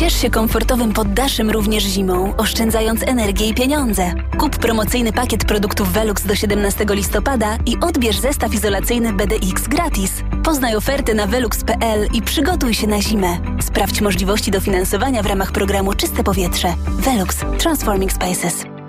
Ciesz 0.00 0.22
się 0.22 0.30
komfortowym 0.30 0.92
poddaszem 0.92 1.50
również 1.50 1.84
zimą, 1.84 2.36
oszczędzając 2.36 3.02
energię 3.02 3.48
i 3.48 3.54
pieniądze. 3.54 4.12
Kup 4.38 4.56
promocyjny 4.56 5.12
pakiet 5.12 5.44
produktów 5.44 5.92
Velux 5.92 6.26
do 6.26 6.34
17 6.34 6.86
listopada 6.90 7.58
i 7.66 7.76
odbierz 7.80 8.18
zestaw 8.18 8.54
izolacyjny 8.54 9.12
BDX 9.12 9.68
gratis. 9.68 10.12
Poznaj 10.44 10.76
oferty 10.76 11.14
na 11.14 11.26
velux.pl 11.26 12.08
i 12.14 12.22
przygotuj 12.22 12.74
się 12.74 12.86
na 12.86 13.02
zimę. 13.02 13.38
Sprawdź 13.62 14.00
możliwości 14.00 14.50
dofinansowania 14.50 15.22
w 15.22 15.26
ramach 15.26 15.52
programu 15.52 15.94
Czyste 15.94 16.24
Powietrze. 16.24 16.74
Velux 16.88 17.36
Transforming 17.58 18.12
Spaces. 18.12 18.79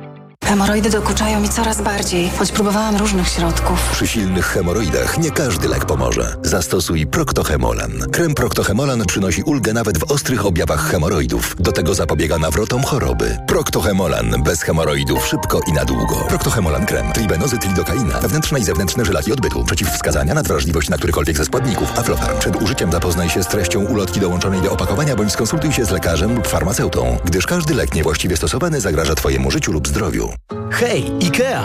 Hemoroidy 0.51 0.89
dokuczają 0.89 1.39
mi 1.39 1.50
coraz 1.50 1.81
bardziej, 1.81 2.29
choć 2.29 2.51
próbowałam 2.51 2.98
różnych 2.98 3.27
środków. 3.27 3.89
Przy 3.91 4.08
silnych 4.08 4.46
hemoroidach 4.46 5.17
nie 5.17 5.31
każdy 5.31 5.67
lek 5.67 5.86
pomoże. 5.86 6.36
Zastosuj 6.43 7.08
Proctohemolan. 7.08 7.91
Krem 8.12 8.34
Proctohemolan 8.34 9.05
przynosi 9.05 9.43
ulgę 9.43 9.74
nawet 9.74 9.98
w 9.98 10.12
ostrych 10.12 10.46
objawach 10.46 10.91
hemoroidów. 10.91 11.55
Do 11.60 11.72
tego 11.72 11.93
zapobiega 11.93 12.38
nawrotom 12.38 12.84
choroby. 12.84 13.38
Proctohemolan. 13.48 14.43
Bez 14.43 14.62
hemoroidów 14.62 15.27
szybko 15.27 15.60
i 15.67 15.74
na 15.74 15.86
długo. 15.86 16.15
Proctohemolan 16.15 16.86
krem. 16.86 17.13
Tribenozy, 17.13 17.58
lidokaina. 17.67 18.20
Wewnętrzne 18.20 18.60
i 18.60 18.63
zewnętrzne 18.63 19.05
żylaki 19.05 19.34
odbytu. 19.34 19.65
Przeciwwskazania 19.65 20.34
na 20.34 20.43
wrażliwość 20.43 20.89
na 20.89 20.98
którykolwiek 20.98 21.38
ze 21.38 21.46
składników. 21.46 22.00
Aflofarm. 22.00 22.39
Przed 22.39 22.62
użyciem 22.62 22.91
zapoznaj 22.91 23.29
się 23.29 23.43
z 23.43 23.48
treścią 23.48 23.86
ulotki 23.86 24.20
dołączonej 24.20 24.62
do 24.62 24.72
opakowania 24.72 25.15
bądź 25.15 25.31
skonsultuj 25.31 25.74
się 25.74 25.86
z 25.86 25.91
lekarzem 25.91 26.36
lub 26.36 26.48
farmaceutą, 26.48 27.17
gdyż 27.25 27.46
każdy 27.46 27.74
lek 27.74 27.93
niewłaściwie 27.93 28.38
stosowany 28.38 28.81
zagraża 28.81 29.15
Twojemu 29.15 29.51
życiu 29.51 29.72
lub 29.72 29.88
zdrowiu. 29.88 30.34
Hej, 30.72 31.12
IKEA! 31.22 31.63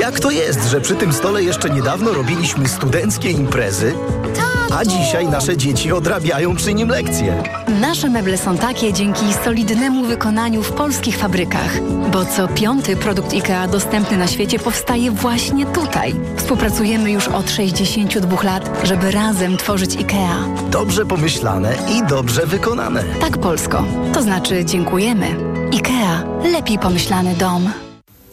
Jak 0.00 0.20
to 0.20 0.30
jest, 0.30 0.70
że 0.70 0.80
przy 0.80 0.94
tym 0.94 1.12
stole 1.12 1.42
jeszcze 1.42 1.70
niedawno 1.70 2.12
robiliśmy 2.12 2.68
studenckie 2.68 3.30
imprezy, 3.30 3.94
a 4.78 4.84
dzisiaj 4.84 5.28
nasze 5.28 5.56
dzieci 5.56 5.92
odrabiają 5.92 6.56
przy 6.56 6.74
nim 6.74 6.88
lekcje? 6.88 7.42
Nasze 7.80 8.08
meble 8.10 8.38
są 8.38 8.58
takie 8.58 8.92
dzięki 8.92 9.24
solidnemu 9.44 10.04
wykonaniu 10.04 10.62
w 10.62 10.72
polskich 10.72 11.16
fabrykach, 11.16 11.80
bo 12.12 12.24
co 12.24 12.48
piąty 12.48 12.96
produkt 12.96 13.32
IKEA 13.32 13.68
dostępny 13.72 14.16
na 14.16 14.26
świecie 14.26 14.58
powstaje 14.58 15.10
właśnie 15.10 15.66
tutaj. 15.66 16.14
Współpracujemy 16.36 17.10
już 17.10 17.28
od 17.28 17.50
62 17.50 18.42
lat, 18.42 18.70
żeby 18.84 19.10
razem 19.10 19.56
tworzyć 19.56 19.96
IKEA. 19.96 20.70
Dobrze 20.70 21.06
pomyślane 21.06 21.76
i 21.98 22.06
dobrze 22.06 22.46
wykonane. 22.46 23.04
Tak, 23.20 23.38
Polsko. 23.38 23.84
To 24.14 24.22
znaczy 24.22 24.64
dziękujemy. 24.64 25.26
IKEA. 25.72 26.24
Lepiej 26.52 26.78
pomyślany 26.78 27.34
dom. 27.34 27.87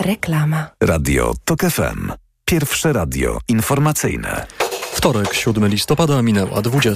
Reklama. 0.00 0.70
Radio 0.82 1.34
TOK 1.44 1.60
FM. 1.60 2.12
Pierwsze 2.44 2.92
radio 2.92 3.38
informacyjne. 3.48 4.46
Wtorek, 4.92 5.34
7 5.34 5.66
listopada, 5.68 6.22
minęła 6.22 6.62
20. 6.62 6.90